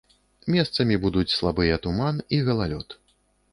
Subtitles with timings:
[0.53, 2.99] Месцамі будуць слабыя туман і галалёд.